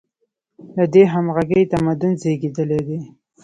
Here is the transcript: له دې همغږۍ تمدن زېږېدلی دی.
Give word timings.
له 0.75 0.83
دې 0.93 1.03
همغږۍ 1.13 1.63
تمدن 1.73 2.13
زېږېدلی 2.21 2.79
دی. 2.87 2.99